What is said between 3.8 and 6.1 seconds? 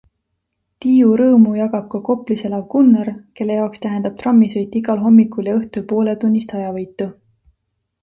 tähendab trammisõit igal hommikul ja õhtul